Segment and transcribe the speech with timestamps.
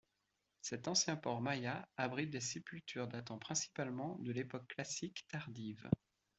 [0.63, 5.87] Cet ancien port maya abrite des sépultures datant principalement de l’époque classique tardive.